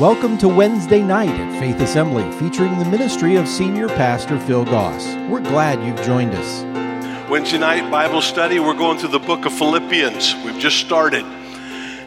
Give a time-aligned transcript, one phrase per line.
[0.00, 5.06] Welcome to Wednesday night at Faith Assembly, featuring the ministry of Senior Pastor Phil Goss.
[5.30, 7.30] We're glad you've joined us.
[7.30, 10.34] Wednesday night Bible study, we're going through the book of Philippians.
[10.44, 11.24] We've just started.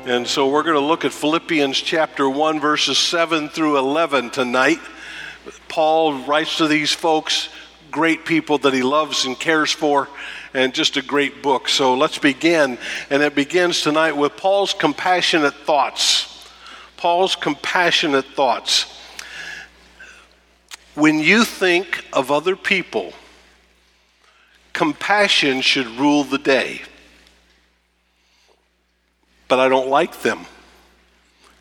[0.05, 4.77] And so we're going to look at Philippians chapter 1, verses 7 through 11 tonight.
[5.67, 7.49] Paul writes to these folks,
[7.89, 10.09] great people that he loves and cares for,
[10.53, 11.67] and just a great book.
[11.67, 12.77] So let's begin.
[13.09, 16.28] And it begins tonight with Paul's compassionate thoughts.
[16.99, 18.93] Paul's compassionate thoughts.
[20.95, 23.13] When you think of other people,
[24.73, 26.81] compassion should rule the day.
[29.47, 30.45] But I don't like them.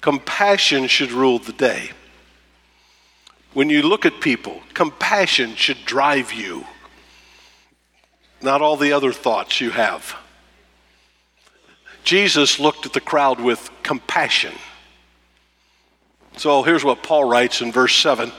[0.01, 1.93] Compassion should rule the day.
[3.55, 6.67] When you look at people, compassion should drive you,
[8.43, 10.17] not all the other thoughts you have.
[12.03, 14.55] Jesus looked at the crowd with compassion.
[16.39, 18.31] So here's what Paul writes in verse 7.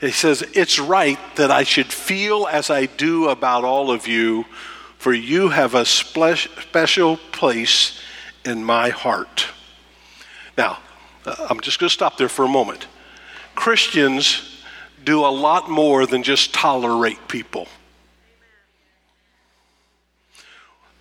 [0.00, 4.46] He says, It's right that I should feel as I do about all of you,
[4.96, 8.00] for you have a special place
[8.46, 9.48] in my heart.
[10.56, 10.78] Now,
[11.26, 12.86] uh, I'm just going to stop there for a moment.
[13.54, 14.62] Christians
[15.04, 17.68] do a lot more than just tolerate people.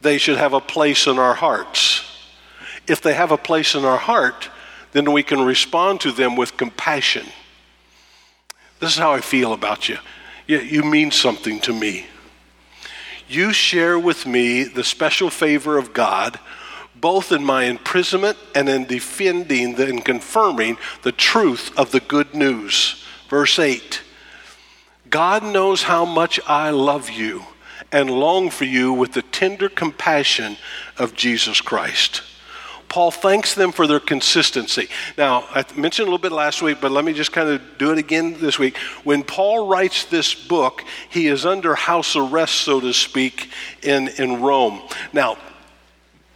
[0.01, 2.03] They should have a place in our hearts.
[2.87, 4.49] If they have a place in our heart,
[4.95, 7.25] then we can respond to them with compassion.
[8.79, 9.97] This is how I feel about you.
[10.47, 12.05] You, you mean something to me.
[13.27, 16.39] You share with me the special favor of God,
[16.95, 23.03] both in my imprisonment and in defending and confirming the truth of the good news.
[23.29, 24.01] Verse 8
[25.09, 27.43] God knows how much I love you
[27.91, 30.55] and long for you with the tender compassion
[30.97, 32.21] of Jesus Christ.
[32.89, 34.87] Paul thanks them for their consistency.
[35.17, 37.91] Now, I mentioned a little bit last week, but let me just kind of do
[37.91, 38.77] it again this week.
[39.03, 43.49] When Paul writes this book, he is under house arrest, so to speak,
[43.81, 44.81] in, in Rome.
[45.13, 45.37] Now,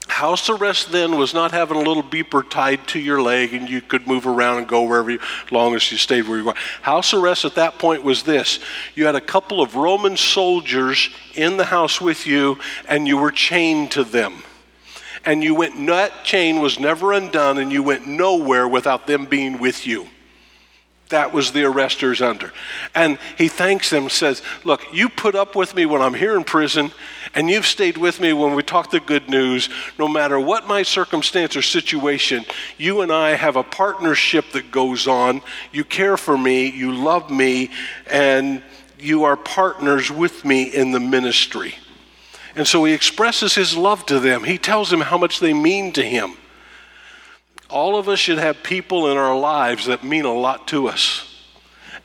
[0.09, 3.79] House arrest then was not having a little beeper tied to your leg and you
[3.79, 6.55] could move around and go wherever you, as long as you stayed where you were.
[6.81, 8.59] House arrest at that point was this
[8.95, 12.57] you had a couple of Roman soldiers in the house with you
[12.87, 14.41] and you were chained to them
[15.25, 19.59] and you went, that chain was never undone, and you went nowhere without them being
[19.59, 20.07] with you.
[21.09, 22.53] That was the arresters under.
[22.93, 26.43] And he thanks them, says, Look, you put up with me when I'm here in
[26.43, 26.91] prison,
[27.33, 29.69] and you've stayed with me when we talk the good news.
[29.97, 32.45] No matter what my circumstance or situation,
[32.77, 35.41] you and I have a partnership that goes on.
[35.71, 37.71] You care for me, you love me,
[38.07, 38.61] and
[38.99, 41.73] you are partners with me in the ministry.
[42.55, 44.43] And so he expresses his love to them.
[44.43, 46.33] He tells them how much they mean to him.
[47.69, 51.25] All of us should have people in our lives that mean a lot to us.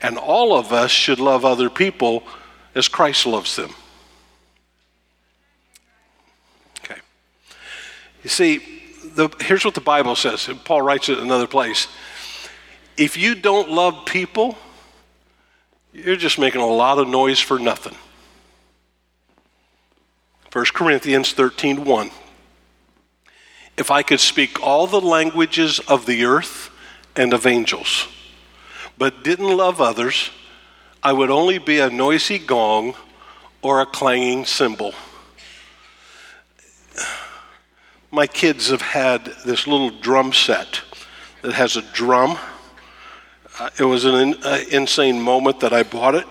[0.01, 2.23] And all of us should love other people
[2.75, 3.73] as Christ loves them.
[6.79, 6.99] Okay.
[8.23, 8.61] You see,
[9.15, 11.87] the, here's what the Bible says, Paul writes it another place.
[12.97, 14.57] If you don't love people,
[15.93, 17.95] you're just making a lot of noise for nothing.
[20.55, 22.11] 1 Corinthians 13 1.
[23.75, 26.71] If I could speak all the languages of the earth
[27.13, 28.07] and of angels,
[28.97, 30.29] but didn't love others,
[31.03, 32.95] I would only be a noisy gong
[33.61, 34.93] or a clanging cymbal.
[38.09, 40.79] My kids have had this little drum set
[41.41, 42.37] that has a drum.
[43.59, 46.27] Uh, it was an in, uh, insane moment that I bought it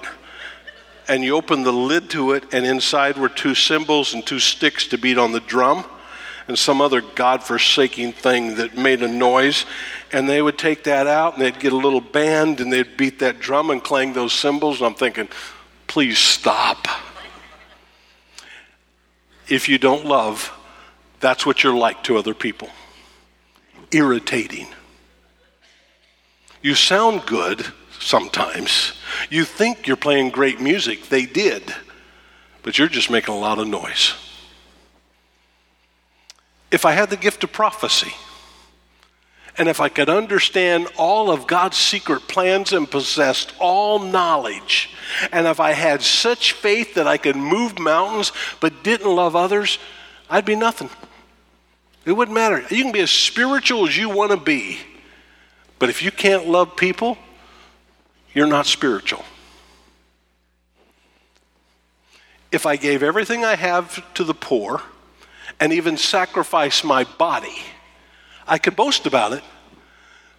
[1.08, 4.86] and you opened the lid to it, and inside were two cymbals and two sticks
[4.88, 5.84] to beat on the drum,
[6.46, 9.64] and some other God-forsaking thing that made a noise.
[10.12, 13.18] And they would take that out, and they'd get a little band, and they'd beat
[13.20, 14.78] that drum and clang those cymbals.
[14.78, 15.28] And I'm thinking,
[15.86, 16.86] please stop.
[19.48, 20.52] If you don't love,
[21.20, 22.68] that's what you're like to other people
[23.90, 24.66] irritating.
[26.62, 27.64] You sound good
[28.04, 28.92] sometimes.
[29.30, 31.08] You think you're playing great music.
[31.08, 31.74] They did.
[32.62, 34.14] But you're just making a lot of noise.
[36.70, 38.12] If I had the gift of prophecy,
[39.56, 44.90] and if I could understand all of God's secret plans and possessed all knowledge,
[45.30, 49.78] and if I had such faith that I could move mountains but didn't love others,
[50.28, 50.90] I'd be nothing.
[52.04, 52.64] It wouldn't matter.
[52.70, 54.78] You can be as spiritual as you want to be,
[55.78, 57.16] but if you can't love people,
[58.34, 59.24] you're not spiritual.
[62.52, 64.82] If I gave everything I have to the poor
[65.58, 67.56] and even sacrificed my body,
[68.46, 69.42] I could boast about it,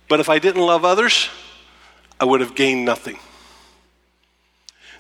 [0.07, 1.30] But if I didn't love others,
[2.19, 3.18] I would have gained nothing.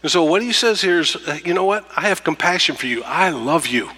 [0.01, 1.87] And so what he says here is, uh, you know what?
[1.95, 3.03] I have compassion for you.
[3.03, 3.89] I love you.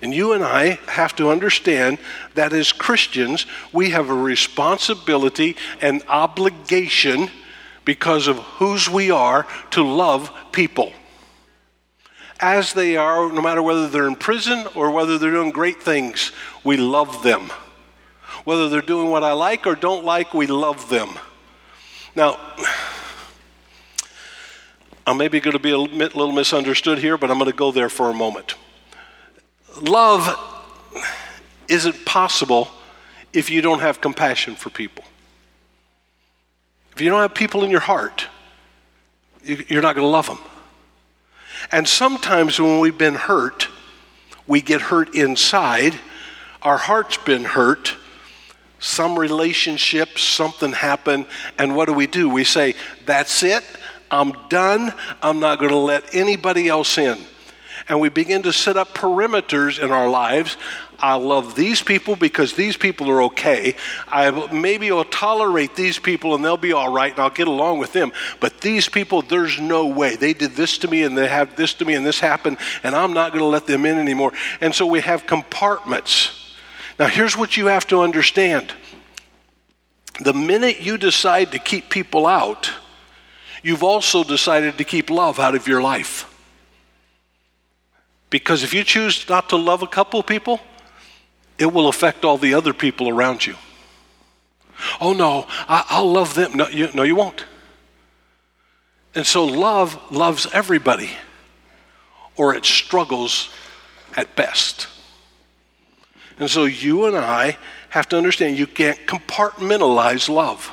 [0.00, 1.98] And you and I have to understand
[2.34, 7.30] that as Christians, we have a responsibility and obligation
[7.84, 10.92] because of whose we are to love people.
[12.40, 16.32] As they are, no matter whether they're in prison or whether they're doing great things,
[16.64, 17.50] we love them.
[18.44, 21.10] Whether they're doing what I like or don't like, we love them.
[22.16, 22.38] Now,
[25.06, 27.88] I'm maybe going to be a little misunderstood here, but I'm going to go there
[27.88, 28.54] for a moment.
[29.80, 30.36] Love
[31.68, 32.68] isn't possible
[33.32, 35.04] if you don't have compassion for people.
[36.94, 38.26] If you don't have people in your heart,
[39.44, 40.38] you're not going to love them.
[41.70, 43.68] And sometimes when we've been hurt,
[44.46, 45.94] we get hurt inside.
[46.60, 47.96] Our heart's been hurt.
[48.78, 52.28] Some relationship, something happened, and what do we do?
[52.28, 52.74] We say,
[53.06, 53.64] That's it.
[54.10, 54.92] I'm done.
[55.22, 57.18] I'm not going to let anybody else in.
[57.88, 60.56] And we begin to set up perimeters in our lives.
[60.98, 63.74] I love these people because these people are okay.
[64.06, 67.80] I maybe will tolerate these people and they'll be all right and I'll get along
[67.80, 68.12] with them.
[68.38, 70.14] But these people, there's no way.
[70.14, 72.94] They did this to me and they have this to me and this happened and
[72.94, 74.32] I'm not going to let them in anymore.
[74.60, 76.56] And so we have compartments.
[76.98, 78.72] Now, here's what you have to understand
[80.20, 82.70] the minute you decide to keep people out,
[83.62, 86.31] you've also decided to keep love out of your life.
[88.32, 90.58] Because if you choose not to love a couple people,
[91.58, 93.56] it will affect all the other people around you.
[95.02, 96.56] Oh no, I, will love them.
[96.56, 97.44] No you, no, you won't.
[99.14, 101.10] And so love loves everybody,
[102.34, 103.50] or it struggles
[104.16, 104.86] at best.
[106.38, 107.58] And so you and I
[107.90, 110.72] have to understand you can't compartmentalize love.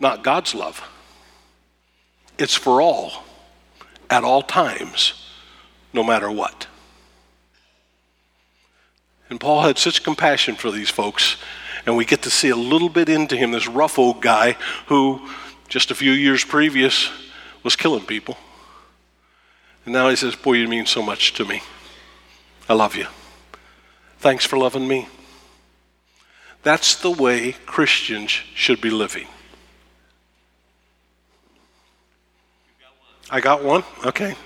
[0.00, 0.82] Not God's love.
[2.38, 3.24] It's for all,
[4.08, 5.27] at all times,
[5.98, 6.68] no matter what.
[9.28, 11.36] And Paul had such compassion for these folks,
[11.84, 14.52] and we get to see a little bit into him, this rough old guy
[14.86, 15.28] who,
[15.68, 17.10] just a few years previous,
[17.64, 18.36] was killing people.
[19.84, 21.62] And now he says, Boy, you mean so much to me.
[22.68, 23.08] I love you.
[24.20, 25.08] Thanks for loving me.
[26.62, 29.26] That's the way Christians should be living.
[33.30, 33.82] I got one?
[34.06, 34.36] Okay.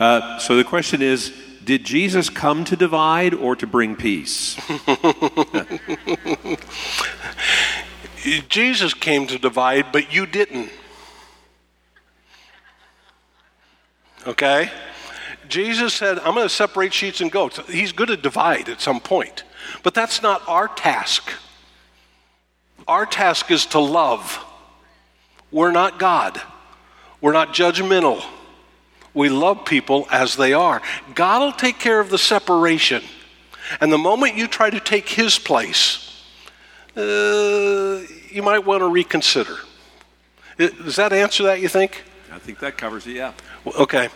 [0.00, 1.32] Uh, so the question is
[1.62, 4.58] Did Jesus come to divide or to bring peace?
[8.48, 10.70] Jesus came to divide, but you didn't.
[14.26, 14.70] Okay?
[15.48, 17.58] Jesus said, I'm going to separate sheets and goats.
[17.68, 19.44] He's going to divide at some point.
[19.82, 21.30] But that's not our task.
[22.86, 24.44] Our task is to love.
[25.50, 26.40] We're not God.
[27.20, 28.22] We're not judgmental.
[29.14, 30.80] We love people as they are.
[31.14, 33.02] God will take care of the separation.
[33.80, 36.24] And the moment you try to take His place,
[36.96, 39.56] uh, you might want to reconsider.
[40.58, 42.04] Does that answer that, you think?
[42.32, 43.32] I think that covers it, yeah.
[43.78, 44.08] Okay.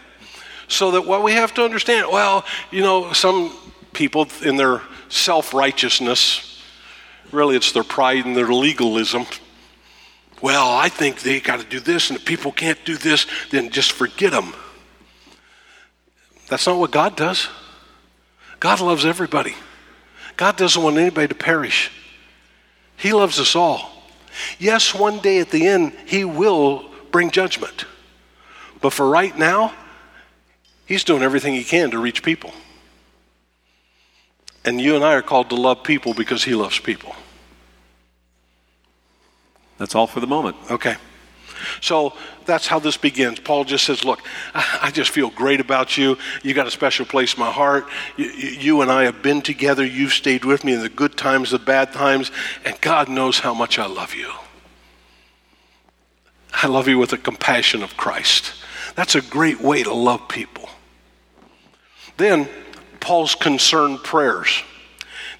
[0.68, 3.52] So that what we have to understand, well, you know, some
[3.92, 6.62] people in their self righteousness,
[7.32, 9.26] really it's their pride and their legalism,
[10.42, 13.70] well, I think they got to do this, and if people can't do this, then
[13.70, 14.52] just forget them.
[16.54, 17.48] That's not what God does.
[18.60, 19.56] God loves everybody.
[20.36, 21.90] God doesn't want anybody to perish.
[22.96, 23.90] He loves us all.
[24.60, 27.86] Yes, one day at the end, He will bring judgment.
[28.80, 29.72] But for right now,
[30.86, 32.52] He's doing everything He can to reach people.
[34.64, 37.16] And you and I are called to love people because He loves people.
[39.78, 40.54] That's all for the moment.
[40.70, 40.94] Okay.
[41.80, 42.14] So
[42.46, 43.40] that's how this begins.
[43.40, 44.20] Paul just says, Look,
[44.54, 46.18] I just feel great about you.
[46.42, 47.86] You got a special place in my heart.
[48.16, 49.84] You, you, and I have been together.
[49.84, 52.30] You've stayed with me in the good times, the bad times,
[52.64, 54.30] and God knows how much I love you.
[56.52, 58.52] I love you with the compassion of Christ.
[58.94, 60.68] That's a great way to love people.
[62.16, 62.48] Then,
[63.00, 64.62] Paul's concerned prayers.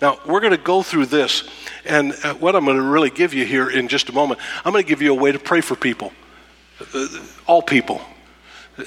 [0.01, 1.49] Now, we're going to go through this
[1.85, 4.73] and uh, what I'm going to really give you here in just a moment, I'm
[4.73, 6.13] going to give you a way to pray for people,
[6.95, 7.07] uh,
[7.47, 8.01] all people.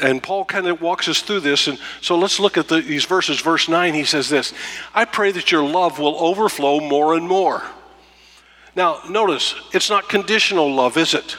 [0.01, 1.67] And Paul kind of walks us through this.
[1.67, 3.39] And so let's look at the, these verses.
[3.39, 4.53] Verse 9, he says this
[4.93, 7.63] I pray that your love will overflow more and more.
[8.75, 11.37] Now, notice, it's not conditional love, is it?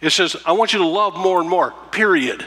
[0.00, 2.44] It says, I want you to love more and more, period.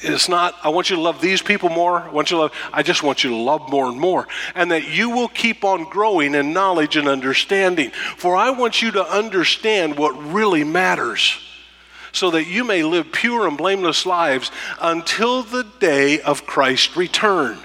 [0.00, 2.00] It's not, I want you to love these people more.
[2.00, 4.26] I want you to love, I just want you to love more and more.
[4.54, 7.90] And that you will keep on growing in knowledge and understanding.
[8.16, 11.38] For I want you to understand what really matters
[12.12, 17.58] so that you may live pure and blameless lives until the day of Christ's return.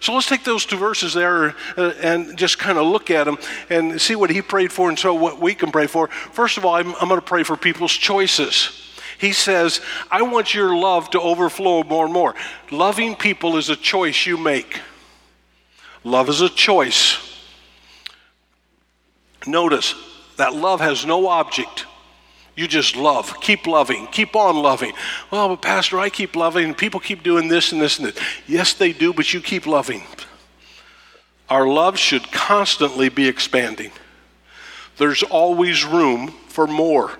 [0.00, 3.36] So let's take those two verses there uh, and just kind of look at them
[3.68, 6.08] and see what he prayed for and so what we can pray for.
[6.08, 8.79] First of all, I'm, I'm going to pray for people's choices.
[9.20, 12.34] He says, I want your love to overflow more and more.
[12.70, 14.80] Loving people is a choice you make.
[16.04, 17.18] Love is a choice.
[19.46, 19.94] Notice
[20.38, 21.84] that love has no object.
[22.56, 23.38] You just love.
[23.42, 24.06] Keep loving.
[24.06, 24.92] Keep on loving.
[25.30, 26.74] Well, but Pastor, I keep loving.
[26.74, 28.18] People keep doing this and this and this.
[28.46, 30.02] Yes, they do, but you keep loving.
[31.50, 33.92] Our love should constantly be expanding.
[34.96, 37.18] There's always room for more.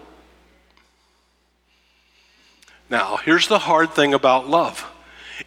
[2.90, 4.84] Now, here's the hard thing about love.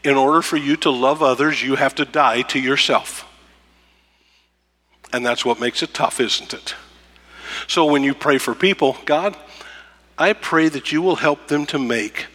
[0.04, 3.28] In order for you to love others, you have to die to yourself.
[5.12, 6.74] And that's what makes it tough, isn't it?
[7.68, 9.38] So when you pray for people, God,
[10.18, 12.28] I pray that you will help them to make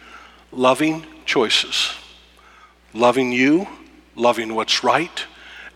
[0.51, 1.93] loving choices.
[2.93, 3.67] Loving you,
[4.15, 5.25] loving what's right,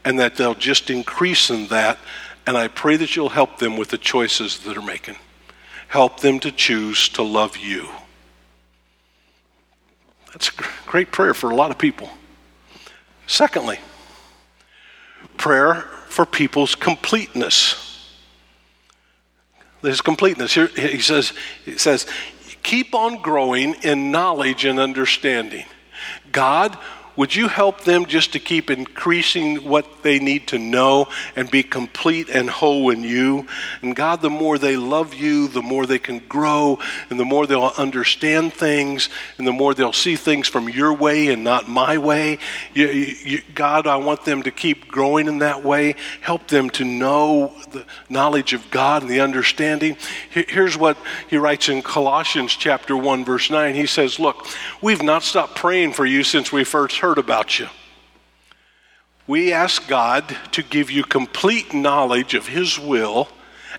[0.06, 1.98] and that they'll just increase in that.
[2.46, 5.16] And I pray that you'll help them with the choices that they're making.
[5.88, 7.90] Help them to choose to love you.
[10.34, 12.10] That's a great prayer for a lot of people.
[13.28, 13.80] Secondly,
[15.38, 17.80] prayer for people's completeness.
[19.82, 20.54] His completeness.
[20.54, 21.34] Here he says,
[21.66, 22.08] he says,
[22.64, 25.66] keep on growing in knowledge and understanding.
[26.32, 26.78] God
[27.16, 31.62] would you help them just to keep increasing what they need to know and be
[31.62, 33.46] complete and whole in you?
[33.84, 36.80] And God, the more they love you, the more they can grow,
[37.12, 41.28] and the more they'll understand things, and the more they'll see things from your way
[41.28, 42.40] and not my way.
[42.74, 45.96] You, you, God, I want them to keep growing in that way.
[46.22, 49.98] Help them to know the knowledge of God and the understanding.
[50.32, 50.98] Here's what
[51.30, 53.76] he writes in Colossians chapter 1, verse 9.
[53.76, 54.48] He says, Look,
[54.82, 57.68] we've not stopped praying for you since we first heard about you.
[59.28, 63.28] We ask God to give you complete knowledge of His will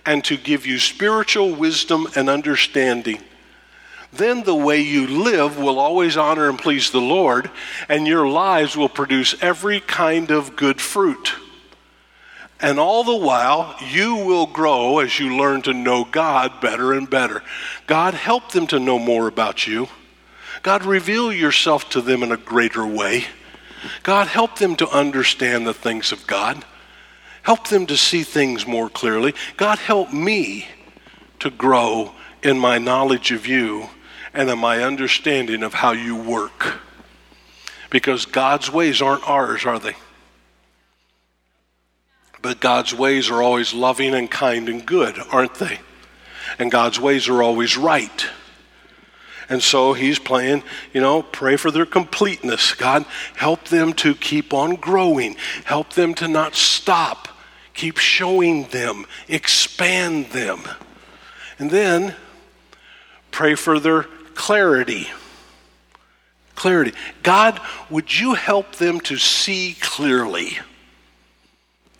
[0.04, 3.22] and to give you spiritual wisdom and understanding.
[4.12, 7.50] Then the way you live will always honor and please the Lord,
[7.88, 11.32] and your lives will produce every kind of good fruit.
[12.60, 17.08] And all the while, you will grow as you learn to know God better and
[17.08, 17.42] better.
[17.86, 19.88] God, help them to know more about you.
[20.64, 23.26] God, reveal yourself to them in a greater way.
[24.02, 26.64] God, help them to understand the things of God.
[27.42, 29.34] Help them to see things more clearly.
[29.58, 30.66] God, help me
[31.40, 33.90] to grow in my knowledge of you
[34.32, 36.78] and in my understanding of how you work.
[37.90, 39.96] Because God's ways aren't ours, are they?
[42.40, 45.80] But God's ways are always loving and kind and good, aren't they?
[46.58, 48.26] And God's ways are always right.
[49.48, 52.74] And so he's playing, you know, pray for their completeness.
[52.74, 53.04] God,
[53.36, 57.28] help them to keep on growing, help them to not stop,
[57.74, 60.60] keep showing them, expand them.
[61.58, 62.14] And then
[63.30, 65.08] pray for their clarity.
[66.54, 66.92] Clarity.
[67.22, 67.60] God,
[67.90, 70.58] would you help them to see clearly?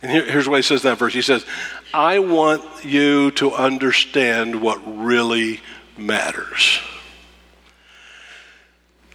[0.00, 1.12] And here, here's why he says that verse.
[1.12, 1.44] He says,
[1.92, 5.60] I want you to understand what really
[5.96, 6.80] matters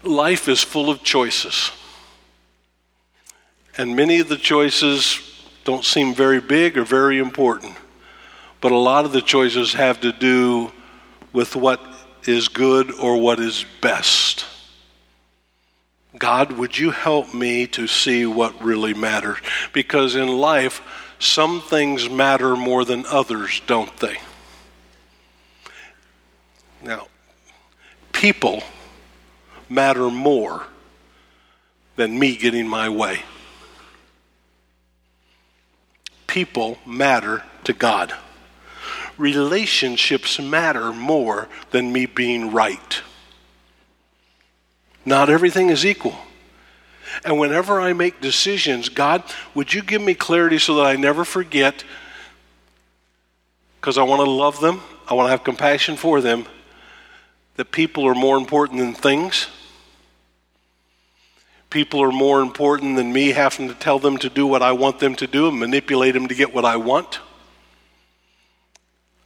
[0.04, 1.72] life is full of choices.
[3.78, 5.20] And many of the choices
[5.64, 7.76] don't seem very big or very important.
[8.62, 10.72] But a lot of the choices have to do
[11.32, 11.82] with what
[12.26, 14.46] is good or what is best.
[16.18, 19.38] God, would you help me to see what really matters?
[19.72, 20.82] Because in life,
[21.20, 24.18] some things matter more than others, don't they?
[26.82, 27.08] Now,
[28.12, 28.64] people
[29.70, 30.66] matter more
[31.96, 33.22] than me getting my way.
[36.28, 38.14] People matter to God.
[39.18, 43.02] Relationships matter more than me being right.
[45.06, 46.16] Not everything is equal.
[47.26, 49.24] And whenever I make decisions, God,
[49.54, 51.84] would you give me clarity so that I never forget?
[53.82, 56.46] Because I want to love them, I want to have compassion for them,
[57.58, 59.48] that people are more important than things
[61.70, 65.00] people are more important than me having to tell them to do what I want
[65.00, 67.20] them to do and manipulate them to get what I want.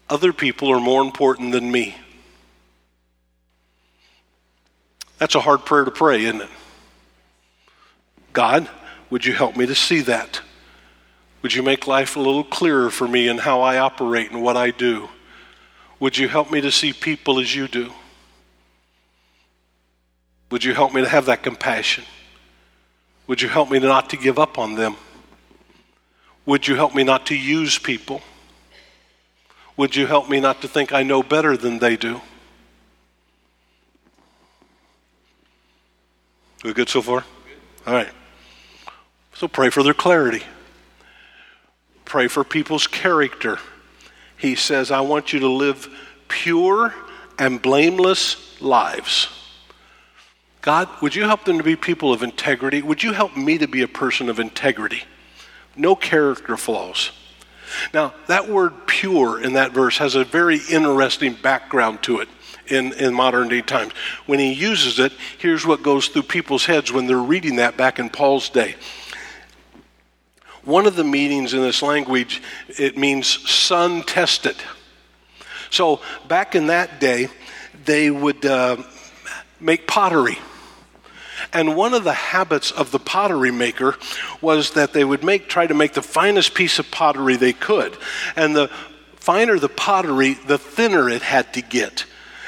[0.10, 1.96] Other people are more important than me.
[5.18, 6.50] That's a hard prayer to pray, isn't it?
[8.34, 8.68] God,
[9.10, 10.42] would you help me to see that?
[11.42, 14.58] Would you make life a little clearer for me in how I operate and what
[14.58, 15.10] I do?
[16.00, 17.92] Would you help me to see people as you do?
[20.52, 22.04] Would you help me to have that compassion?
[23.28, 24.96] Would you help me not to give up on them?
[26.46, 28.22] Would you help me not to use people?
[29.78, 32.22] Would you help me not to think I know better than they do?
[36.64, 37.24] We good so far?
[37.86, 38.10] All right.
[39.34, 40.44] So pray for their clarity.
[42.06, 43.60] Pray for people's character.
[44.38, 45.90] He says, I want you to live
[46.28, 46.94] pure
[47.40, 49.28] and blameless lives.
[50.64, 52.82] God, would you help them to be people of integrity?
[52.82, 55.04] Would you help me to be a person of integrity?
[55.76, 57.12] No character flaws.
[57.94, 62.30] Now, that word pure in that verse has a very interesting background to it
[62.68, 63.92] in, in modern day times.
[64.26, 68.00] When he uses it, here's what goes through people's heads when they're reading that back
[68.00, 68.76] in Paul's day.
[70.64, 74.56] One of the meanings in this language, it means sun tested.
[75.72, 77.28] So back in that day,
[77.84, 78.78] they would uh,
[79.60, 80.38] make pottery.
[81.54, 83.96] And one of the habits of the pottery maker
[84.42, 87.96] was that they would make try to make the finest piece of pottery they could.
[88.36, 88.70] And the
[89.16, 92.06] finer the pottery, the thinner it had to get.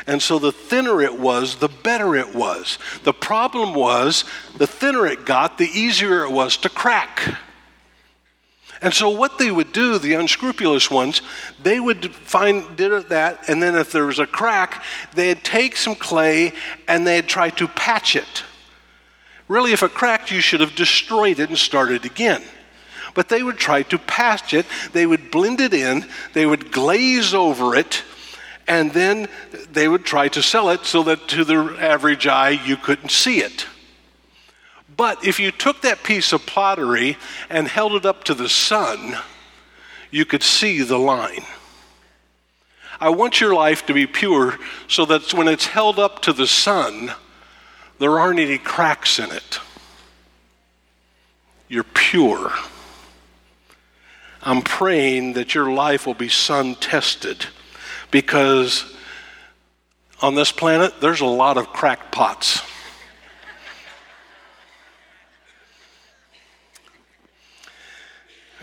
[0.07, 2.77] And so the thinner it was, the better it was.
[3.03, 4.23] The problem was
[4.57, 7.37] the thinner it got, the easier it was to crack.
[8.81, 11.21] And so what they would do, the unscrupulous ones,
[11.63, 14.83] they would find did that, and then if there was a crack,
[15.13, 16.53] they'd take some clay
[16.87, 18.43] and they'd try to patch it.
[19.47, 22.43] Really, if it cracked, you should have destroyed it and started again.
[23.13, 27.33] But they would try to patch it, they would blend it in, they would glaze
[27.33, 28.03] over it,
[28.67, 29.27] and then
[29.71, 33.39] they would try to sell it so that to the average eye you couldn't see
[33.39, 33.67] it.
[34.97, 37.17] But if you took that piece of pottery
[37.49, 39.17] and held it up to the sun,
[40.09, 41.43] you could see the line.
[42.99, 46.47] I want your life to be pure so that when it's held up to the
[46.47, 47.13] sun,
[47.99, 49.59] there aren't any cracks in it.
[51.67, 52.51] You're pure.
[54.43, 57.45] I'm praying that your life will be sun tested
[58.11, 58.95] because
[60.21, 62.61] on this planet, there's a lot of crackpots.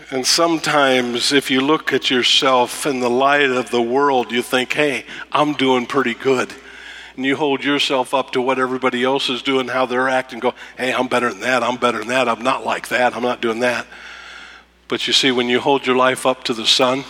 [0.09, 4.73] And sometimes, if you look at yourself in the light of the world, you think,
[4.73, 6.53] hey, I'm doing pretty good
[7.15, 10.53] and you hold yourself up to what everybody else is doing, how they're acting, go,
[10.77, 13.41] hey, I'm better than that, I'm better than that, I'm not like that, I'm not
[13.41, 13.85] doing that.
[14.87, 17.03] But you see, when you hold your life up to the sun,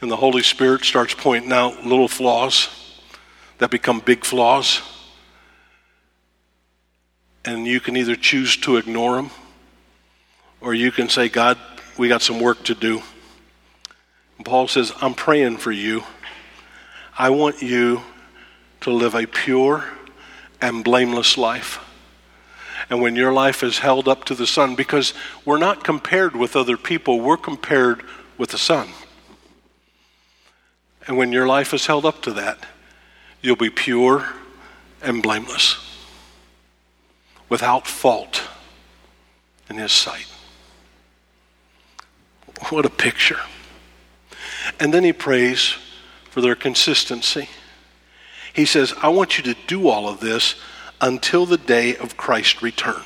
[0.00, 2.68] and the Holy Spirit starts pointing out little flaws
[3.58, 4.80] that become big flaws,
[7.44, 9.30] and you can either choose to ignore them,
[10.60, 11.58] or you can say, God,
[11.98, 13.02] we got some work to do.
[14.36, 16.04] And Paul says, I'm praying for you.
[17.18, 18.02] I want you
[18.80, 19.84] to live a pure
[20.60, 21.84] and blameless life.
[22.90, 25.12] And when your life is held up to the sun, because
[25.44, 28.02] we're not compared with other people, we're compared
[28.38, 28.88] with the sun.
[31.06, 32.64] And when your life is held up to that,
[33.42, 34.26] you'll be pure
[35.02, 35.76] and blameless,
[37.48, 38.42] without fault
[39.68, 40.26] in His sight.
[42.70, 43.40] What a picture.
[44.80, 45.76] And then he prays
[46.30, 47.48] for their consistency.
[48.58, 50.56] He says, I want you to do all of this
[51.00, 53.02] until the day of Christ's return.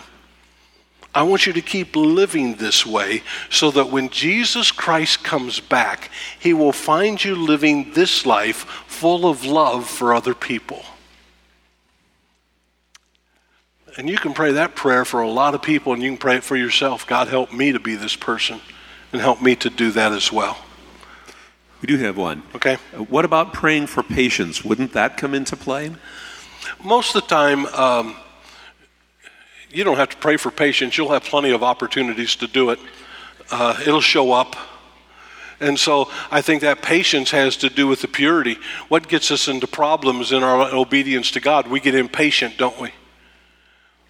[1.14, 6.10] I want you to keep living this way so that when Jesus Christ comes back,
[6.40, 10.82] he will find you living this life full of love for other people.
[13.98, 16.36] And you can pray that prayer for a lot of people, and you can pray
[16.36, 17.06] it for yourself.
[17.06, 18.58] God, help me to be this person,
[19.12, 20.56] and help me to do that as well.
[21.82, 22.44] We do have one.
[22.54, 22.78] Okay.
[22.94, 24.64] Uh, what about praying for patience?
[24.64, 25.90] Wouldn't that come into play?
[26.82, 28.16] Most of the time, um,
[29.68, 30.96] you don't have to pray for patience.
[30.96, 32.78] You'll have plenty of opportunities to do it.
[33.50, 34.54] Uh, it'll show up.
[35.58, 38.58] And so I think that patience has to do with the purity.
[38.86, 41.66] What gets us into problems in our obedience to God?
[41.66, 42.92] We get impatient, don't we?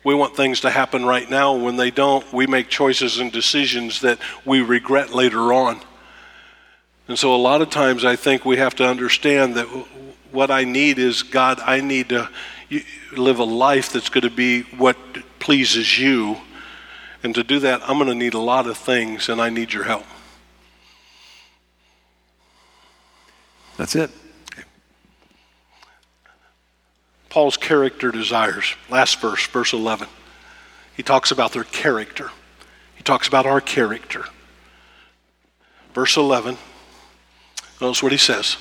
[0.05, 1.55] We want things to happen right now.
[1.57, 5.81] When they don't, we make choices and decisions that we regret later on.
[7.09, 9.67] And so a lot of times I think we have to understand that
[10.31, 12.29] what I need is God, I need to
[13.17, 14.97] live a life that's going to be what
[15.39, 16.39] pleases you.
[17.23, 19.73] And to do that, I'm going to need a lot of things, and I need
[19.73, 20.07] your help.
[23.77, 24.11] That's it.
[27.29, 28.75] Paul's character desires.
[28.91, 30.09] Last verse, verse 11.
[30.97, 32.31] He talks about their character.
[32.95, 34.25] He talks about our character.
[35.95, 36.59] Verse 11,
[37.83, 38.57] notice what he says.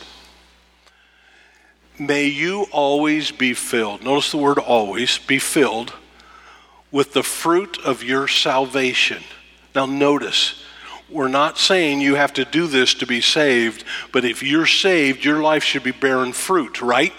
[1.97, 4.03] May you always be filled.
[4.03, 5.93] Notice the word always, be filled
[6.91, 9.23] with the fruit of your salvation.
[9.73, 10.63] Now, notice,
[11.09, 15.23] we're not saying you have to do this to be saved, but if you're saved,
[15.23, 17.13] your life should be bearing fruit, right?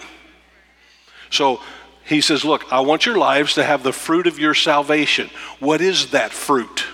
[1.29, 1.61] So
[2.03, 5.29] he says, Look, I want your lives to have the fruit of your salvation.
[5.59, 6.85] What is that fruit?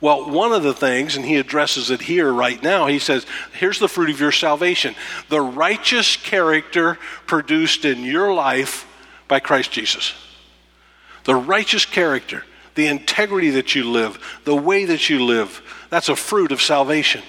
[0.00, 3.78] Well, one of the things, and he addresses it here right now, he says, Here's
[3.78, 4.94] the fruit of your salvation
[5.28, 8.86] the righteous character produced in your life
[9.28, 10.14] by Christ Jesus.
[11.24, 16.16] The righteous character, the integrity that you live, the way that you live, that's a
[16.16, 17.22] fruit of salvation.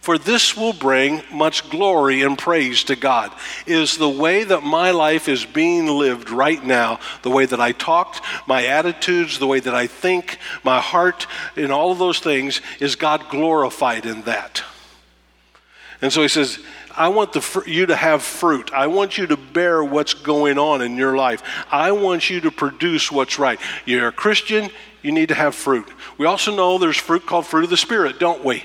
[0.00, 3.32] For this will bring much glory and praise to God.
[3.66, 7.72] Is the way that my life is being lived right now, the way that I
[7.72, 12.62] talked, my attitudes, the way that I think, my heart, and all of those things,
[12.80, 14.64] is God glorified in that?
[16.00, 16.58] And so he says,
[16.96, 18.72] I want the, you to have fruit.
[18.72, 21.42] I want you to bear what's going on in your life.
[21.70, 23.60] I want you to produce what's right.
[23.84, 24.70] You're a Christian,
[25.02, 25.88] you need to have fruit.
[26.16, 28.64] We also know there's fruit called fruit of the Spirit, don't we?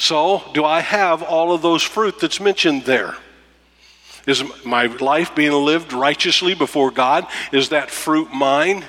[0.00, 3.16] So, do I have all of those fruit that's mentioned there?
[4.26, 7.26] Is my life being lived righteously before God?
[7.52, 8.86] Is that fruit mine?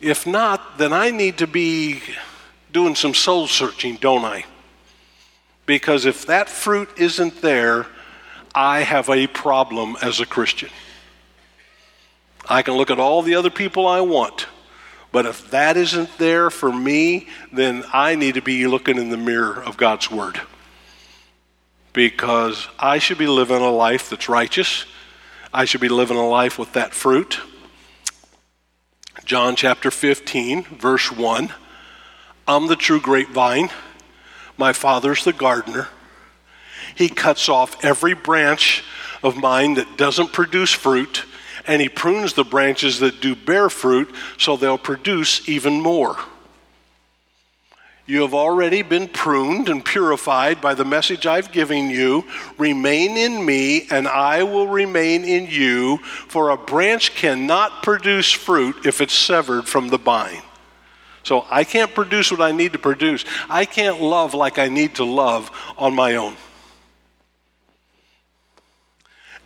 [0.00, 2.02] If not, then I need to be
[2.72, 4.44] doing some soul searching, don't I?
[5.66, 7.86] Because if that fruit isn't there,
[8.54, 10.70] I have a problem as a Christian.
[12.48, 14.46] I can look at all the other people I want.
[15.16, 19.16] But if that isn't there for me, then I need to be looking in the
[19.16, 20.38] mirror of God's Word.
[21.94, 24.84] Because I should be living a life that's righteous.
[25.54, 27.40] I should be living a life with that fruit.
[29.24, 31.50] John chapter 15, verse 1.
[32.46, 33.70] I'm the true grapevine.
[34.58, 35.88] My father's the gardener.
[36.94, 38.84] He cuts off every branch
[39.22, 41.24] of mine that doesn't produce fruit
[41.66, 46.16] and he prunes the branches that do bear fruit so they'll produce even more.
[48.08, 52.24] You have already been pruned and purified by the message I've given you.
[52.56, 55.98] Remain in me, and I will remain in you.
[56.28, 60.42] For a branch cannot produce fruit if it's severed from the vine.
[61.24, 63.24] So I can't produce what I need to produce.
[63.50, 66.36] I can't love like I need to love on my own.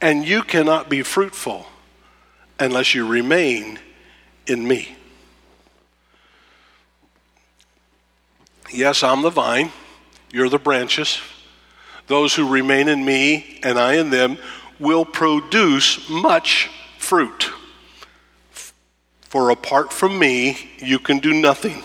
[0.03, 1.65] And you cannot be fruitful
[2.61, 3.79] unless you remain
[4.47, 4.95] in me.
[8.71, 9.73] Yes, I'm the vine,
[10.31, 11.21] you're the branches.
[12.07, 14.39] Those who remain in me and I in them
[14.79, 17.51] will produce much fruit.
[19.23, 21.83] For apart from me, you can do nothing.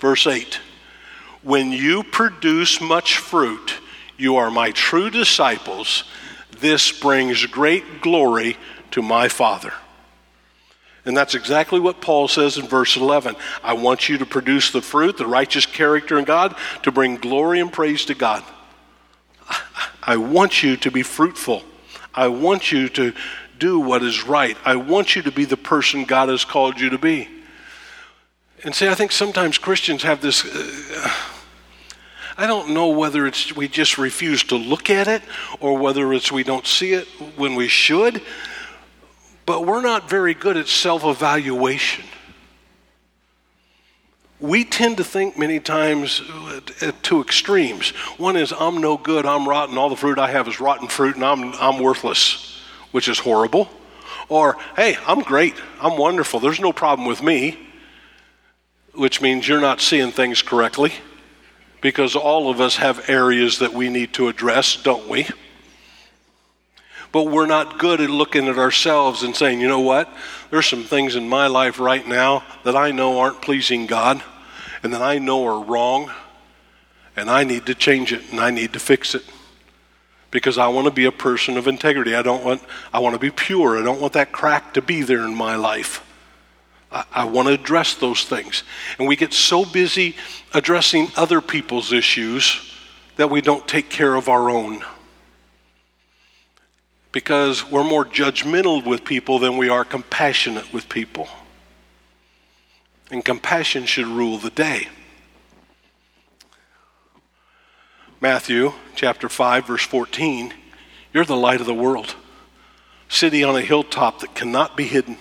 [0.00, 0.60] Verse 8
[1.42, 3.74] When you produce much fruit,
[4.16, 6.04] you are my true disciples.
[6.60, 8.56] This brings great glory
[8.92, 9.72] to my Father.
[11.06, 13.36] And that's exactly what Paul says in verse 11.
[13.62, 17.60] I want you to produce the fruit, the righteous character in God, to bring glory
[17.60, 18.42] and praise to God.
[20.02, 21.62] I want you to be fruitful.
[22.12, 23.12] I want you to
[23.58, 24.56] do what is right.
[24.64, 27.28] I want you to be the person God has called you to be.
[28.64, 30.44] And see, I think sometimes Christians have this.
[30.44, 31.10] Uh,
[32.36, 35.22] I don't know whether it's we just refuse to look at it
[35.60, 38.22] or whether it's we don't see it when we should.
[39.46, 42.04] But we're not very good at self evaluation.
[44.38, 47.90] We tend to think many times uh, at two extremes.
[48.18, 51.14] One is, I'm no good, I'm rotten, all the fruit I have is rotten fruit,
[51.14, 53.70] and I'm, I'm worthless, which is horrible.
[54.28, 57.58] Or, hey, I'm great, I'm wonderful, there's no problem with me,
[58.92, 60.92] which means you're not seeing things correctly,
[61.80, 65.28] because all of us have areas that we need to address, don't we?
[67.16, 70.06] But we're not good at looking at ourselves and saying, you know what?
[70.50, 74.22] There's some things in my life right now that I know aren't pleasing God
[74.82, 76.12] and that I know are wrong,
[77.16, 79.24] and I need to change it and I need to fix it.
[80.30, 82.14] Because I want to be a person of integrity.
[82.14, 83.78] I don't want I want to be pure.
[83.78, 86.04] I don't want that crack to be there in my life.
[86.92, 88.62] I, want to address those things.
[88.98, 90.16] And we get so busy
[90.52, 92.74] addressing other people's issues
[93.16, 94.84] that we don't take care of our own
[97.16, 101.26] because we're more judgmental with people than we are compassionate with people.
[103.10, 104.88] And compassion should rule the day.
[108.20, 110.52] Matthew chapter 5 verse 14,
[111.14, 112.16] you're the light of the world.
[113.08, 115.16] city on a hilltop that cannot be hidden.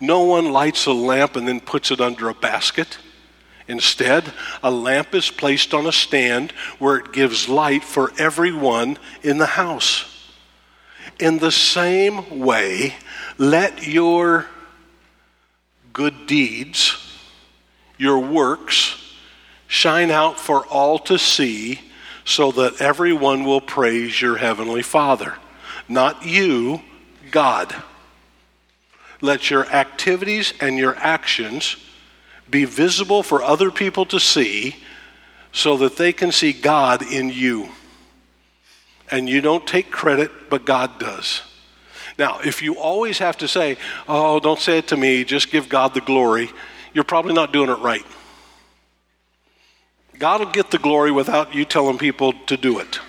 [0.00, 2.98] No one lights a lamp and then puts it under a basket.
[3.66, 9.38] Instead, a lamp is placed on a stand where it gives light for everyone in
[9.38, 10.19] the house.
[11.20, 12.94] In the same way,
[13.36, 14.46] let your
[15.92, 16.96] good deeds,
[17.98, 18.96] your works,
[19.68, 21.78] shine out for all to see
[22.24, 25.34] so that everyone will praise your heavenly Father.
[25.88, 26.80] Not you,
[27.30, 27.74] God.
[29.20, 31.76] Let your activities and your actions
[32.48, 34.76] be visible for other people to see
[35.52, 37.68] so that they can see God in you.
[39.10, 41.42] And you don't take credit, but God does.
[42.18, 43.76] Now, if you always have to say,
[44.08, 46.50] oh, don't say it to me, just give God the glory,
[46.92, 48.04] you're probably not doing it right.
[50.18, 53.00] God will get the glory without you telling people to do it.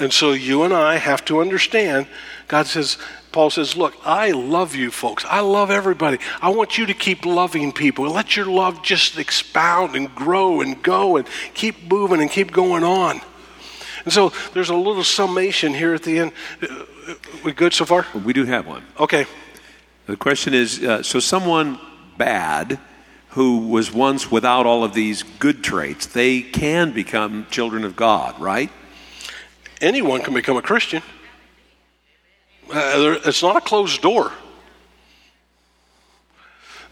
[0.00, 2.08] And so you and I have to understand
[2.48, 2.98] God says,
[3.32, 5.24] Paul says, Look, I love you folks.
[5.24, 6.18] I love everybody.
[6.42, 8.08] I want you to keep loving people.
[8.10, 12.84] Let your love just expound and grow and go and keep moving and keep going
[12.84, 13.20] on.
[14.04, 16.32] And so there's a little summation here at the end.
[17.42, 18.06] We good so far?
[18.24, 18.84] We do have one.
[18.98, 19.26] Okay.
[20.06, 21.78] The question is uh, so someone
[22.18, 22.78] bad
[23.30, 28.38] who was once without all of these good traits, they can become children of God,
[28.38, 28.70] right?
[29.80, 31.02] Anyone can become a Christian.
[32.72, 34.32] Uh, it's not a closed door.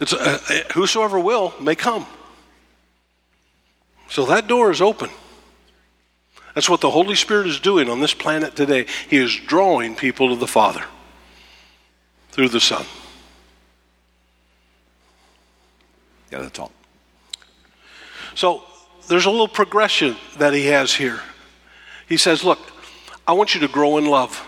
[0.01, 2.07] It's uh, uh, whosoever will may come.
[4.09, 5.11] So that door is open.
[6.55, 8.87] That's what the Holy Spirit is doing on this planet today.
[9.09, 10.85] He is drawing people to the Father
[12.31, 12.85] through the Son.
[16.31, 16.73] Yeah, that's all.
[18.35, 18.63] So
[19.09, 21.21] there's a little progression that he has here.
[22.09, 22.59] He says, Look,
[23.27, 24.47] I want you to grow in love.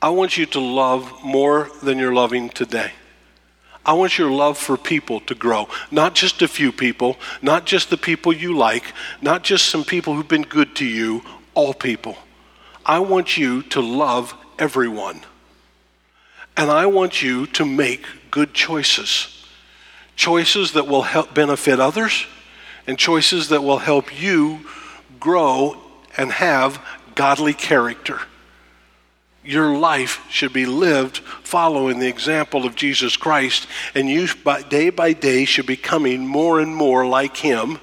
[0.00, 2.92] I want you to love more than you're loving today.
[3.84, 5.68] I want your love for people to grow.
[5.90, 8.84] Not just a few people, not just the people you like,
[9.20, 11.22] not just some people who've been good to you,
[11.54, 12.16] all people.
[12.86, 15.20] I want you to love everyone.
[16.56, 19.46] And I want you to make good choices.
[20.14, 22.26] Choices that will help benefit others
[22.86, 24.60] and choices that will help you
[25.18, 25.76] grow
[26.16, 28.20] and have godly character
[29.44, 34.90] your life should be lived following the example of Jesus Christ, and you by, day
[34.90, 37.78] by day should be coming more and more like Him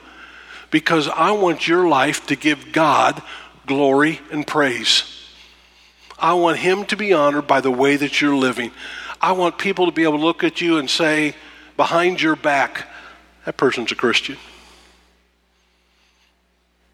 [0.71, 3.21] because I want your life to give God
[3.65, 5.03] glory and praise.
[6.17, 8.71] I want Him to be honored by the way that you're living.
[9.21, 11.35] I want people to be able to look at you and say,
[11.75, 12.87] behind your back,
[13.45, 14.37] that person's a Christian.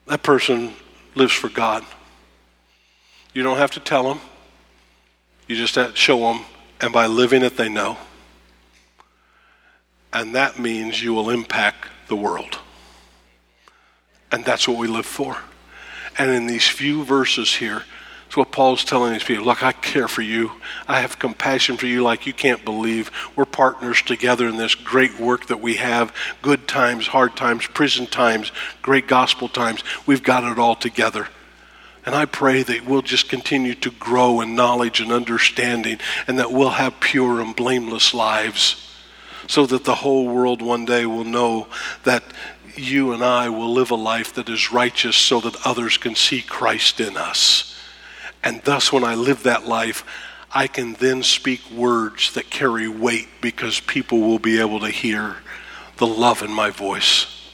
[0.07, 0.73] That person
[1.15, 1.83] lives for God.
[3.33, 4.19] You don't have to tell them.
[5.47, 6.45] You just show them,
[6.81, 7.97] and by living it, they know.
[10.11, 12.59] And that means you will impact the world.
[14.31, 15.37] And that's what we live for.
[16.17, 17.83] And in these few verses here,
[18.25, 19.45] it's what Paul's telling these people.
[19.45, 20.53] Look, I care for you.
[20.87, 23.11] I have compassion for you like you can't believe.
[23.35, 28.07] We're partners together in this great work that we have good times, hard times, prison
[28.07, 29.83] times, great gospel times.
[30.05, 31.27] We've got it all together.
[32.05, 36.51] And I pray that we'll just continue to grow in knowledge and understanding and that
[36.51, 38.81] we'll have pure and blameless lives
[39.47, 41.67] so that the whole world one day will know
[42.03, 42.23] that
[42.75, 46.41] you and I will live a life that is righteous so that others can see
[46.41, 47.79] Christ in us.
[48.43, 50.05] And thus, when I live that life,
[50.51, 55.37] I can then speak words that carry weight because people will be able to hear
[55.97, 57.49] the love in my voice,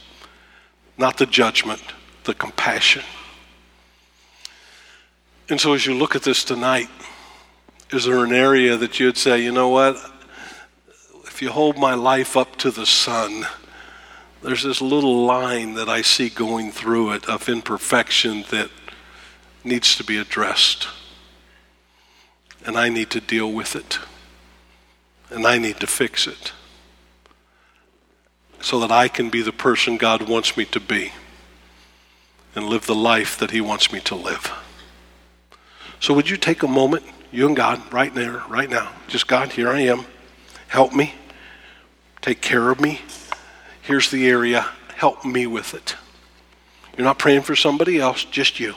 [0.98, 1.82] not the judgment,
[2.26, 3.04] the compassion.
[5.52, 6.88] And so, as you look at this tonight,
[7.90, 9.98] is there an area that you'd say, you know what?
[11.26, 13.46] If you hold my life up to the sun,
[14.42, 18.70] there's this little line that I see going through it of imperfection that
[19.66, 20.88] needs to be addressed.
[22.66, 24.00] And I need to deal with it.
[25.30, 26.54] And I need to fix it.
[28.62, 31.12] So that I can be the person God wants me to be
[32.56, 34.50] and live the life that He wants me to live.
[36.02, 38.92] So would you take a moment, you and God, right there, right now?
[39.08, 40.04] Just God, here I am.
[40.68, 41.14] Help me.
[42.22, 43.02] Take care of me.
[43.84, 44.66] Here's the area.
[44.96, 45.96] Help me with it.
[46.98, 48.74] You're not praying for somebody else, just you.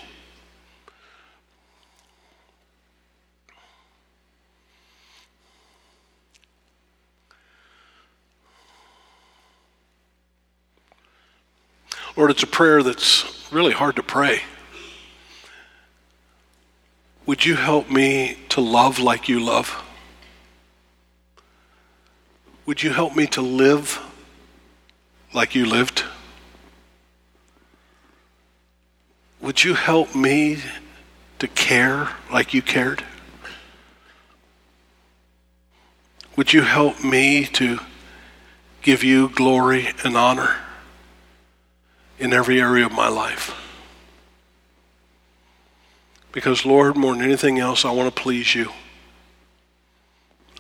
[12.19, 14.43] Lord, it's a prayer that's really hard to pray.
[17.27, 19.83] Would you help me to love like you love?
[22.67, 23.99] Would you help me to live
[25.33, 26.05] like you lived?
[29.41, 30.59] Would you help me
[31.39, 33.03] to care like you cared?
[36.37, 37.79] Would you help me to
[38.83, 40.57] give you glory and honor
[42.19, 43.64] in every area of my life?
[46.35, 48.71] Because, Lord, more than anything else, I want to please you.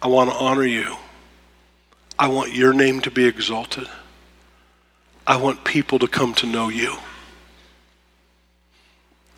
[0.00, 0.96] I want to honor you.
[2.16, 3.88] I want your name to be exalted.
[5.26, 6.94] I want people to come to know you.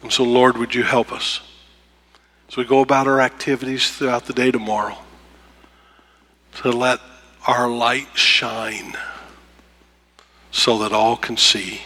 [0.02, 1.40] And so, Lord, would you help us
[2.50, 4.98] as we go about our activities throughout the day tomorrow
[6.56, 7.00] to let
[7.46, 8.94] our light shine
[10.50, 11.80] so that all can see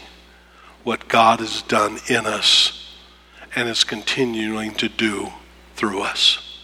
[0.82, 2.89] what God has done in us
[3.54, 5.32] and is continuing to do
[5.74, 6.58] through us.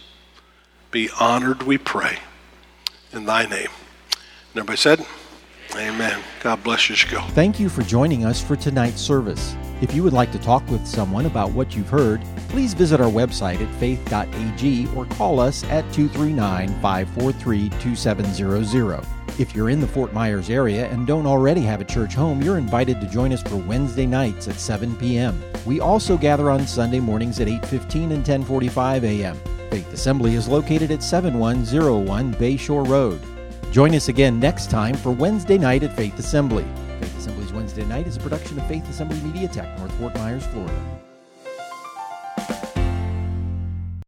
[0.90, 2.18] Be honored, we pray,
[3.12, 3.68] in thy name.
[4.53, 5.07] And everybody said,
[5.75, 6.22] Amen.
[6.40, 7.20] God bless you as you go.
[7.29, 9.57] Thank you for joining us for tonight's service.
[9.83, 13.11] If you would like to talk with someone about what you've heard, please visit our
[13.11, 19.05] website at faith.ag or call us at 239 543 2700.
[19.39, 22.57] If you're in the Fort Myers area and don't already have a church home, you're
[22.57, 25.43] invited to join us for Wednesday nights at 7 p.m.
[25.67, 29.37] We also gather on Sunday mornings at 8:15 and 10:45 a.m.
[29.71, 33.21] Faith Assembly is located at 7101 Bayshore Road.
[33.73, 36.65] Join us again next time for Wednesday night at Faith Assembly.
[36.99, 40.47] Faith Assembly's Wednesday night is a production of Faith Assembly Media Tech, North Fort Myers,
[40.47, 41.06] Florida.